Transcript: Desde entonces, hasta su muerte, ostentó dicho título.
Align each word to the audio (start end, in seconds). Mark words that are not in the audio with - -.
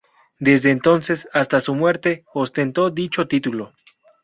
Desde 0.39 0.71
entonces, 0.71 1.29
hasta 1.31 1.59
su 1.59 1.75
muerte, 1.75 2.25
ostentó 2.33 2.89
dicho 2.89 3.27
título. 3.27 3.75